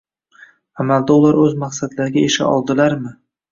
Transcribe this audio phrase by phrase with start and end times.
[0.83, 3.17] Amalda ular oʻz maqsadlariga erisha oldilarmi?